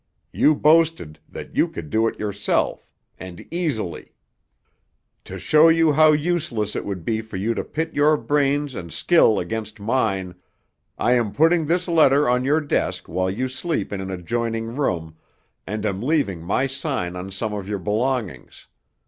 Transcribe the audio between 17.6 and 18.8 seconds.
your belongings.